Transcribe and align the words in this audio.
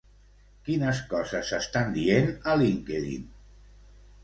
Quines 0.69 1.01
coses 1.11 1.51
s'estan 1.51 1.93
dient 1.99 2.33
a 2.55 2.59
LinkedIn? 2.65 3.31